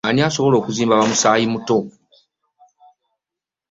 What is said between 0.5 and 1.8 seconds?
okuzimba bamusaayi muto.